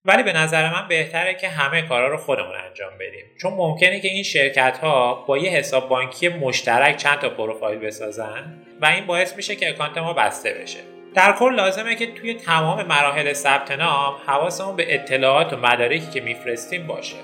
ولی 0.04 0.22
به 0.22 0.32
نظر 0.32 0.72
من 0.72 0.88
بهتره 0.88 1.34
که 1.34 1.48
همه 1.48 1.82
کارا 1.82 2.08
رو 2.08 2.16
خودمون 2.16 2.54
انجام 2.68 2.92
بدیم. 2.94 3.24
چون 3.42 3.52
ممکنه 3.52 4.00
که 4.00 4.08
این 4.08 4.22
شرکت 4.22 4.78
ها 4.78 5.14
با 5.14 5.38
یه 5.38 5.50
حساب 5.50 5.88
بانکی 5.88 6.28
مشترک 6.28 6.96
چند 6.96 7.18
تا 7.18 7.28
پروفایل 7.28 7.78
بسازن 7.78 8.58
و 8.80 8.86
این 8.86 9.06
باعث 9.06 9.36
میشه 9.36 9.56
که 9.56 9.68
اکانت 9.68 9.98
ما 9.98 10.12
بسته 10.12 10.54
بشه. 10.62 10.78
در 11.14 11.32
کل 11.32 11.54
لازمه 11.54 11.94
که 11.94 12.14
توی 12.14 12.34
تمام 12.34 12.86
مراحل 12.86 13.32
ثبت 13.32 13.70
نام 13.70 14.14
حواسمون 14.26 14.76
به 14.76 14.94
اطلاعات 14.94 15.52
و 15.52 15.56
مدارکی 15.56 16.10
که 16.10 16.20
میفرستیم 16.20 16.86
باشه. 16.86 17.16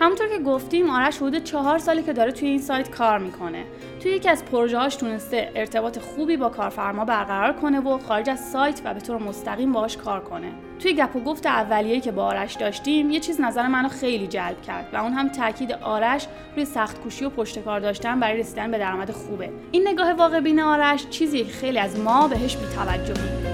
همونطور 0.00 0.28
که 0.28 0.38
گفتیم 0.38 0.90
آرش 0.90 1.16
حدود 1.16 1.44
چهار 1.44 1.78
سالی 1.78 2.02
که 2.02 2.12
داره 2.12 2.32
توی 2.32 2.48
این 2.48 2.60
سایت 2.60 2.90
کار 2.90 3.18
می‌کنه. 3.18 3.64
توی 4.00 4.12
یکی 4.12 4.28
از 4.28 4.44
پروژه 4.44 4.78
هاش 4.78 4.96
تونسته 4.96 5.52
ارتباط 5.54 5.98
خوبی 5.98 6.36
با 6.36 6.48
کارفرما 6.48 7.04
برقرار 7.04 7.52
کنه 7.52 7.80
و 7.80 7.98
خارج 7.98 8.30
از 8.30 8.40
سایت 8.40 8.80
و 8.84 8.94
به 8.94 9.00
طور 9.00 9.18
مستقیم 9.18 9.72
باهاش 9.72 9.96
کار 9.96 10.20
کنه. 10.20 10.52
توی 10.78 10.94
گپ 10.94 11.16
و 11.16 11.20
گفت 11.20 11.46
اولیه‌ای 11.46 12.00
که 12.00 12.12
با 12.12 12.24
آرش 12.24 12.54
داشتیم 12.54 13.10
یه 13.10 13.20
چیز 13.20 13.40
نظر 13.40 13.68
منو 13.68 13.88
خیلی 13.88 14.26
جلب 14.26 14.62
کرد 14.62 14.88
و 14.92 14.96
اون 14.96 15.12
هم 15.12 15.28
تاکید 15.28 15.72
آرش 15.72 16.26
روی 16.56 16.64
سخت 16.64 17.00
کوشی 17.00 17.24
و 17.24 17.30
پشت 17.30 17.58
کار 17.58 17.80
داشتن 17.80 18.20
برای 18.20 18.38
رسیدن 18.38 18.70
به 18.70 18.78
درآمد 18.78 19.10
خوبه. 19.10 19.50
این 19.72 19.88
نگاه 19.88 20.12
واقع 20.12 20.40
بین 20.40 20.60
آرش 20.60 21.08
چیزی 21.08 21.44
خیلی 21.44 21.78
از 21.78 21.98
ما 22.00 22.28
بهش 22.28 22.56
بی‌توجهیم 22.56 23.53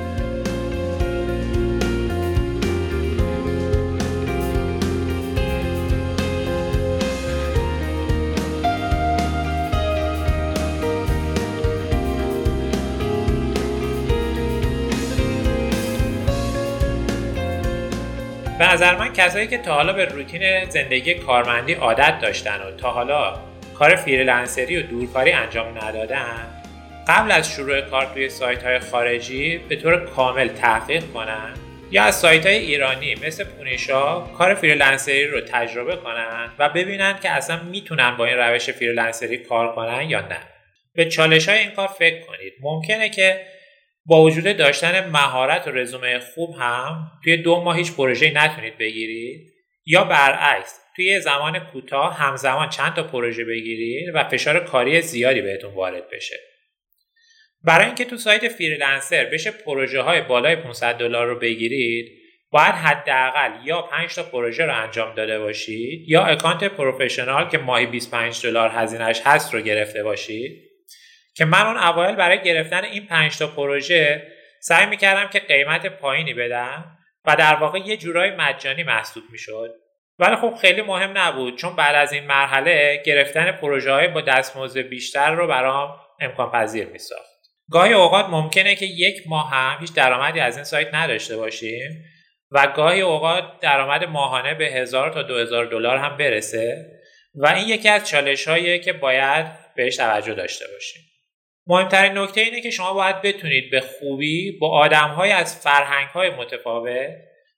نظر 18.81 18.97
من 18.97 19.13
کسایی 19.13 19.47
که 19.47 19.59
تا 19.59 19.75
حالا 19.75 19.93
به 19.93 20.05
روتین 20.05 20.65
زندگی 20.65 21.15
کارمندی 21.15 21.73
عادت 21.75 22.19
داشتن 22.21 22.61
و 22.61 22.77
تا 22.77 22.91
حالا 22.91 23.41
کار 23.75 23.97
فریلنسری 23.97 24.77
و 24.77 24.83
دورکاری 24.83 25.33
انجام 25.33 25.79
ندادن 25.79 26.47
قبل 27.09 27.33
از 27.33 27.51
شروع 27.53 27.81
کار 27.81 28.07
توی 28.15 28.29
سایت 28.29 28.63
های 28.63 28.79
خارجی 28.79 29.59
به 29.59 29.77
طور 29.77 29.97
کامل 29.97 30.49
تحقیق 30.49 31.03
کنن 31.15 31.55
یا 31.91 32.03
از 32.03 32.21
سایت 32.21 32.47
های 32.47 32.57
ایرانی 32.57 33.15
مثل 33.15 33.45
پونیشا 33.45 34.21
کار 34.21 34.55
فریلنسری 34.55 35.27
رو 35.27 35.41
تجربه 35.41 35.97
کنن 35.97 36.49
و 36.59 36.69
ببینن 36.69 37.19
که 37.23 37.31
اصلا 37.31 37.61
می‌تونن 37.63 38.17
با 38.17 38.25
این 38.25 38.37
روش 38.37 38.71
فریلنسری 38.71 39.39
کار 39.39 39.75
کنن 39.75 40.11
یا 40.11 40.21
نه. 40.21 40.41
به 40.95 41.05
چالش 41.05 41.49
های 41.49 41.59
این 41.59 41.71
کار 41.71 41.89
فکر 41.89 42.27
کنید. 42.27 42.53
ممکنه 42.61 43.09
که 43.09 43.41
با 44.07 44.23
وجود 44.23 44.57
داشتن 44.57 45.11
مهارت 45.11 45.69
و 45.69 45.71
رزومه 45.71 46.19
خوب 46.19 46.55
هم 46.59 47.11
توی 47.25 47.37
دو 47.37 47.61
ماه 47.61 47.77
هیچ 47.77 47.93
پروژه 47.93 48.31
نتونید 48.31 48.79
بگیرید 48.79 49.51
یا 49.87 50.05
برعکس 50.05 50.81
توی 50.97 51.21
زمان 51.21 51.59
کوتاه 51.59 52.17
همزمان 52.19 52.69
چند 52.69 52.95
تا 52.95 53.03
پروژه 53.03 53.45
بگیرید 53.45 54.15
و 54.15 54.25
فشار 54.25 54.65
کاری 54.65 55.03
زیادی 55.03 55.41
بهتون 55.41 55.75
وارد 55.75 56.11
بشه. 56.13 56.37
برای 57.63 57.87
اینکه 57.87 58.05
تو 58.05 58.17
سایت 58.17 58.49
فریلنسر 58.49 59.25
بشه 59.25 59.51
پروژه 59.51 60.01
های 60.01 60.21
بالای 60.21 60.57
500 60.57 60.95
دلار 60.95 61.27
رو 61.27 61.39
بگیرید 61.39 62.21
باید 62.51 62.75
حداقل 62.75 63.51
یا 63.65 63.83
5 63.83 64.15
تا 64.15 64.23
پروژه 64.23 64.65
رو 64.65 64.83
انجام 64.83 65.15
داده 65.15 65.39
باشید 65.39 66.09
یا 66.09 66.25
اکانت 66.25 66.65
professional 66.65 67.49
که 67.49 67.59
ماهی 67.59 67.87
25 67.87 68.43
دلار 68.43 68.71
هزینهش 68.75 69.21
هست 69.25 69.55
رو 69.55 69.61
گرفته 69.61 70.03
باشید. 70.03 70.70
که 71.35 71.45
من 71.45 71.67
اون 71.67 71.77
اوایل 71.77 72.17
برای 72.17 72.43
گرفتن 72.43 72.85
این 72.85 73.07
5 73.07 73.39
تا 73.39 73.47
پروژه 73.47 74.33
سعی 74.61 74.87
می‌کردم 74.87 75.29
که 75.29 75.41
قیمت 75.41 75.87
پایینی 75.87 76.35
بدم 76.35 76.99
و 77.25 77.37
در 77.37 77.55
واقع 77.55 77.79
یه 77.79 77.97
جورای 77.97 78.31
مجانی 78.31 78.83
محسوب 78.83 79.25
می‌شد. 79.33 79.75
ولی 80.19 80.37
خب 80.37 80.55
خیلی 80.61 80.83
مهم 80.83 81.19
نبود 81.19 81.59
چون 81.59 81.77
بعد 81.77 81.95
از 81.95 82.13
این 82.13 82.25
مرحله 82.25 83.03
گرفتن 83.07 83.53
پروژه 83.53 83.93
های 83.93 84.09
با 84.09 84.21
دستمزد 84.21 84.81
بیشتر 84.81 85.31
رو 85.31 85.47
برام 85.47 85.97
امکان 86.21 86.51
پذیر 86.51 86.87
میساخت. 86.87 87.31
گاهی 87.71 87.93
اوقات 87.93 88.27
ممکنه 88.27 88.75
که 88.75 88.87
یک 88.87 89.23
ماه 89.27 89.51
هم 89.51 89.81
هیچ 89.81 89.95
درآمدی 89.95 90.41
از 90.41 90.57
این 90.57 90.65
سایت 90.65 90.95
نداشته 90.95 91.37
باشیم 91.37 92.05
و 92.51 92.67
گاهی 92.67 93.01
اوقات 93.01 93.45
درآمد 93.61 94.05
ماهانه 94.05 94.55
به 94.55 94.67
هزار 94.67 95.11
تا 95.11 95.23
دو 95.23 95.39
هزار 95.39 95.67
دلار 95.67 95.97
هم 95.97 96.17
برسه 96.17 96.87
و 97.35 97.47
این 97.47 97.69
یکی 97.69 97.89
از 97.89 98.09
چالش 98.09 98.49
که 98.85 98.93
باید 98.93 99.47
بهش 99.77 99.97
توجه 99.97 100.35
داشته 100.35 100.65
باشیم. 100.73 101.03
مهمترین 101.67 102.19
نکته 102.19 102.41
اینه 102.41 102.61
که 102.61 102.71
شما 102.71 102.93
باید 102.93 103.23
بتونید 103.23 103.71
به 103.71 103.81
خوبی 103.81 104.59
با 104.61 104.71
آدم 104.71 105.09
های 105.09 105.33
از 105.33 105.57
فرهنگ 105.57 106.09
های 106.09 106.31
متفاوت 106.31 107.11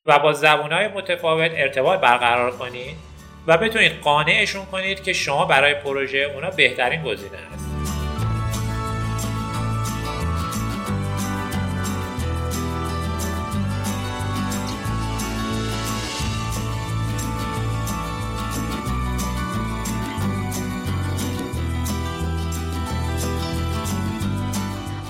و 0.07 0.19
با 0.19 0.33
زبون 0.33 0.73
های 0.73 0.89
متفاوت 0.89 1.51
ارتباط 1.55 2.01
برقرار 2.01 2.51
کنید 2.51 2.97
و 3.47 3.59
بتونید 3.59 3.93
قانعشون 3.93 4.65
کنید 4.65 5.03
که 5.03 5.13
شما 5.13 5.45
برای 5.45 5.75
پروژه 5.75 6.19
اونا 6.19 6.51
بهترین 6.51 7.03
گزینه 7.03 7.39
هست 7.55 7.72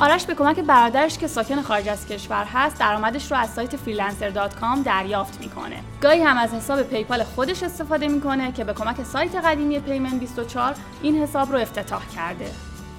آرش 0.02 0.24
به 0.24 0.34
کمک 0.34 0.56
برادرش 0.56 1.18
که 1.18 1.26
ساکن 1.26 1.62
خارج 1.62 1.88
از 1.88 2.08
کشور 2.08 2.44
هست 2.44 2.80
درآمدش 2.80 3.30
رو 3.30 3.36
از 3.36 3.50
سایت 3.50 3.70
freelancer.com 3.76 4.84
دریافت 4.86 5.40
می‌کنه. 5.40 5.76
گاهی 6.00 6.22
هم 6.22 6.36
از 6.36 6.54
حساب 6.54 6.82
پیپال 6.82 7.22
خودش 7.22 7.62
استفاده 7.62 8.08
می‌کنه 8.08 8.52
که 8.52 8.64
به 8.64 8.72
کمک 8.72 9.02
سایت 9.02 9.34
قدیمی 9.34 9.80
پیمن 9.80 10.18
24 10.18 10.74
این 11.02 11.22
حساب 11.22 11.52
رو 11.52 11.58
افتتاح 11.58 12.02
کرده. 12.16 12.44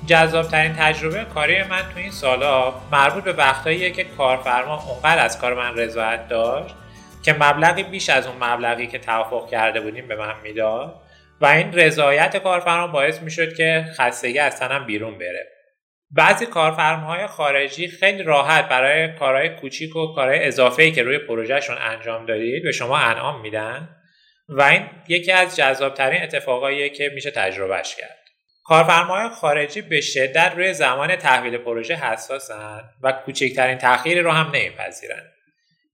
جذابترین 0.06 0.74
تجربه 0.74 1.26
کاری 1.34 1.64
من 1.64 1.82
تو 1.94 2.00
این 2.00 2.12
سالا 2.12 2.74
مربوط 2.92 3.24
به 3.24 3.34
وقتاییه 3.34 3.92
که 3.92 4.04
کارفرما 4.04 4.84
اونقدر 4.84 5.26
از 5.26 5.40
کار 5.40 5.54
من 5.54 5.78
رضایت 5.78 6.28
داشت 6.28 6.76
که 7.24 7.34
مبلغی 7.34 7.84
بیش 7.84 8.10
از 8.10 8.28
اون 8.28 8.36
مبلغی 8.44 8.88
که 8.88 9.00
توافق 9.00 9.50
کرده 9.50 9.82
بودیم 9.82 10.08
به 10.08 10.16
من 10.16 10.34
می‌داد 10.44 10.96
و 11.42 11.46
این 11.46 11.74
رضایت 11.74 12.38
کارفرما 12.38 12.88
باعث 12.88 13.22
می‌شد 13.22 13.54
که 13.56 13.86
خستگی 13.98 14.40
از 14.40 14.60
تنم 14.60 14.86
بیرون 14.86 15.18
بره. 15.18 15.63
بعضی 16.16 16.46
کارفرماهای 16.46 17.28
خارجی 17.28 17.88
خیلی 17.88 18.24
راحت 18.24 18.70
برای 18.70 19.16
کارهای 19.16 19.50
کوچیک 19.50 19.96
و 19.96 20.14
کارهای 20.16 20.48
اضافه‌ای 20.48 20.92
که 20.92 21.04
روی 21.04 21.18
پروژهشون 21.18 21.78
انجام 21.80 22.26
دادید 22.26 22.64
به 22.64 22.72
شما 22.72 22.98
انعام 22.98 23.42
میدن. 23.42 23.90
و 24.50 24.62
این 24.62 24.90
یکی 25.08 25.32
از 25.32 25.56
جذابترین 25.56 26.24
اتفاقاییه 26.24 26.90
که 26.90 27.12
میشه 27.14 27.32
تجربهش 27.32 27.96
کرد. 27.96 28.18
کارفرماهای 28.64 29.30
خارجی 29.30 29.82
به 29.82 30.02
شدت 30.02 30.54
روی 30.56 30.74
زمان 30.74 31.16
تحویل 31.16 31.58
پروژه 31.58 31.96
حساسن 31.96 32.82
و 33.02 33.12
کوچکترین 33.12 33.78
تأخیری 33.78 34.22
رو 34.22 34.32
هم 34.32 34.52
نمیپذیرن. 34.54 35.24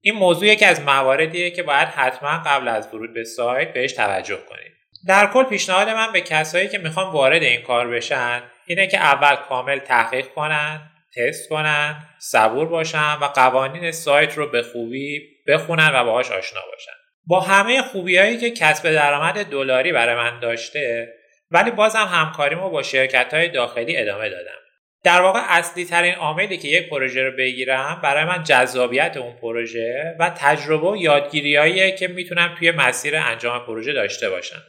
این 0.02 0.16
موضوع 0.16 0.48
یکی 0.48 0.66
از 0.66 0.82
مواردیه 0.82 1.52
که 1.52 1.64
باید 1.64 1.88
حتما 1.88 2.44
قبل 2.46 2.68
از 2.68 2.94
ورود 2.94 3.14
به 3.14 3.24
سایت 3.24 3.74
بهش 3.74 3.94
توجه 3.94 4.38
کنید. 4.50 4.79
در 5.08 5.28
کل 5.28 5.44
پیشنهاد 5.44 5.90
من 5.90 6.12
به 6.12 6.22
کسایی 6.22 6.68
که 6.68 6.78
می‌خوان 6.78 7.12
وارد 7.12 7.44
این 7.44 7.62
کار 7.62 7.88
بشن 7.88 8.42
اینه 8.66 8.88
که 8.88 8.98
اول 8.98 9.36
کامل 9.36 9.80
تحقیق 9.80 10.28
کنن 10.28 10.92
تست 11.16 11.50
کنن 11.50 11.96
صبور 12.20 12.66
باشن 12.66 13.14
و 13.14 13.26
قوانین 13.26 13.92
سایت 13.92 14.38
رو 14.38 14.48
به 14.48 14.62
خوبی 14.62 15.22
بخونن 15.48 15.92
و 15.94 16.04
باهاش 16.06 16.32
آشنا 16.32 16.62
باشن. 16.72 16.92
با 17.28 17.40
همه 17.40 17.82
خوبیهایی 17.82 18.38
که 18.38 18.52
کسب 18.52 18.92
درآمد 18.92 19.46
دلاری 19.46 19.92
برای 19.92 20.16
من 20.16 20.40
داشته 20.40 21.14
ولی 21.52 21.72
بازم 21.72 22.10
همکاریمو 22.12 22.70
با 22.70 22.84
شرکت 22.84 23.34
های 23.34 23.50
داخلی 23.50 23.98
ادامه 23.98 24.30
دادم. 24.30 24.60
در 25.04 25.22
واقع 25.22 25.40
اصلی 25.50 25.86
ترین 25.86 26.16
عاملی 26.16 26.58
که 26.58 26.68
یک 26.68 26.90
پروژه 26.90 27.24
رو 27.24 27.32
بگیرم 27.38 28.00
برای 28.04 28.26
من 28.26 28.44
جذابیت 28.44 29.18
اون 29.18 29.36
پروژه 29.42 30.16
و 30.20 30.30
تجربه 30.38 30.88
و 30.92 30.96
یادگیریهایی 30.96 31.92
که 31.92 32.08
می‌تونم 32.08 32.56
توی 32.60 32.72
مسیر 32.72 33.16
انجام 33.16 33.66
پروژه 33.66 33.94
داشته 33.94 34.30
باشم. 34.30 34.64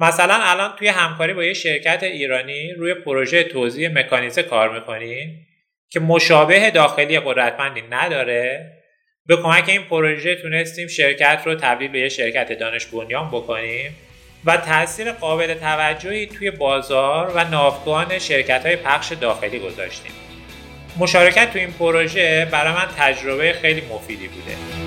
مثلا 0.00 0.38
الان 0.42 0.76
توی 0.76 0.88
همکاری 0.88 1.34
با 1.34 1.44
یه 1.44 1.52
شرکت 1.52 2.02
ایرانی 2.02 2.72
روی 2.72 2.94
پروژه 2.94 3.44
توزیع 3.44 3.88
مکانیزه 3.88 4.42
کار 4.42 4.78
می‌کنیم 4.78 5.46
که 5.90 6.00
مشابه 6.00 6.70
داخلی 6.70 7.20
قدرتمندی 7.20 7.82
نداره 7.90 8.72
به 9.26 9.36
کمک 9.36 9.68
این 9.68 9.82
پروژه 9.82 10.34
تونستیم 10.34 10.88
شرکت 10.88 11.42
رو 11.44 11.54
تبدیل 11.54 11.90
به 11.90 12.00
یه 12.00 12.08
شرکت 12.08 12.52
دانش 12.52 12.86
بنیان 12.86 13.28
بکنیم 13.28 13.96
و 14.44 14.56
تاثیر 14.56 15.12
قابل 15.12 15.54
توجهی 15.54 16.26
توی 16.26 16.50
بازار 16.50 17.32
و 17.34 17.44
ناوگان 17.44 18.18
شرکت 18.18 18.66
های 18.66 18.76
پخش 18.76 19.12
داخلی 19.12 19.58
گذاشتیم. 19.58 20.12
مشارکت 20.98 21.52
تو 21.52 21.58
این 21.58 21.72
پروژه 21.72 22.48
برای 22.50 22.72
من 22.72 22.88
تجربه 22.98 23.52
خیلی 23.52 23.80
مفیدی 23.80 24.28
بوده. 24.28 24.79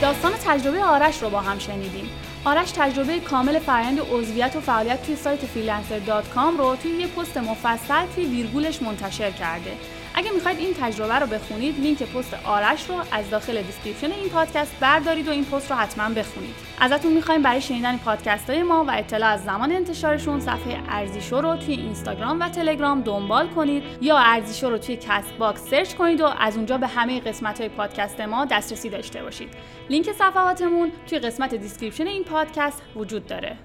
داستان 0.00 0.32
تجربه 0.44 0.84
آرش 0.84 1.22
رو 1.22 1.30
با 1.30 1.40
هم 1.40 1.58
شنیدیم. 1.58 2.08
آرش 2.44 2.70
تجربه 2.70 3.20
کامل 3.20 3.58
فرآیند 3.58 4.00
عضویت 4.00 4.56
و 4.56 4.60
فعالیت 4.60 5.02
توی 5.06 5.16
سایت 5.16 5.40
freelancer.com 5.40 6.58
رو 6.58 6.76
توی 6.76 6.90
یه 6.90 7.06
پست 7.06 7.36
مفصل 7.36 8.06
توی 8.14 8.24
ویرگولش 8.24 8.82
منتشر 8.82 9.30
کرده. 9.30 9.72
اگه 10.14 10.30
می‌خواید 10.30 10.58
این 10.58 10.74
تجربه 10.80 11.14
رو 11.14 11.26
بخونید 11.26 11.80
لینک 11.80 12.02
پست 12.02 12.34
آرش 12.44 12.90
رو 12.90 12.94
از 13.12 13.30
داخل 13.30 13.62
description 13.62 14.12
این 14.12 14.28
پادکست 14.28 14.76
بردارید 14.80 15.28
و 15.28 15.30
این 15.30 15.44
پست 15.44 15.70
رو 15.70 15.76
حتما 15.76 16.14
بخونید. 16.14 16.54
ازتون 16.80 17.12
می‌خوایم 17.12 17.42
برای 17.42 17.60
شنیدن 17.60 17.96
پادکست 17.96 18.50
های 18.50 18.62
ما 18.62 18.84
و 18.84 18.90
اطلاع 18.90 19.30
از 19.30 19.44
زمان 19.44 19.72
انتشارشون 19.72 20.40
صفحه 20.40 20.80
ارزیشو 20.88 21.40
رو 21.40 21.56
توی 21.56 21.74
اینستاگرام 21.74 22.40
و 22.40 22.48
تلگرام 22.48 23.00
دنبال 23.00 23.48
کنید 23.48 23.82
یا 24.00 24.18
ارزیشو 24.18 24.70
رو 24.70 24.78
توی 24.78 24.96
Castbox 24.96 25.70
سرچ 25.70 25.94
کنید 25.94 26.20
و 26.20 26.26
از 26.38 26.56
اونجا 26.56 26.78
به 26.78 26.86
همه 26.86 27.20
قسمت 27.20 27.60
های 27.60 27.68
پادکست 27.68 28.20
ما 28.20 28.44
دسترسی 28.44 28.90
داشته 28.90 29.22
باشید. 29.22 29.48
لینک 29.90 30.12
صفحاتمون 30.12 30.92
توی 31.06 31.18
قسمت 31.18 31.54
description 31.54 32.06
این 32.06 32.24
پادکست 32.24 32.82
وجود 32.96 33.26
داره. 33.26 33.56